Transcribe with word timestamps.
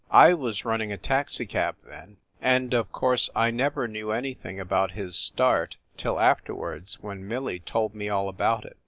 I 0.09 0.33
was 0.33 0.65
running 0.65 0.91
a 0.91 0.97
taxicab 0.97 1.75
then, 1.85 2.17
and 2.41 2.73
of 2.73 2.91
course 2.91 3.29
I 3.35 3.51
never 3.51 3.87
knew 3.87 4.09
anything 4.09 4.59
about 4.59 4.93
his 4.93 5.15
start 5.15 5.75
till 5.95 6.19
afterwards 6.19 6.97
when 7.03 7.27
Millie 7.27 7.59
told 7.59 7.93
me 7.93 8.09
all 8.09 8.27
about 8.27 8.65
it. 8.65 8.77